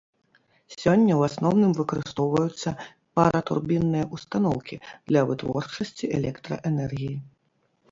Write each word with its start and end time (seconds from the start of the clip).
Сёння 0.81 1.11
ў 1.19 1.27
асноўным 1.31 1.71
выкарыстоўваюцца 1.79 2.69
паратурбінныя 3.21 4.09
ўстаноўкі 4.15 4.75
для 5.07 5.21
вытворчасці 5.31 6.13
электраэнергіі. 6.19 7.15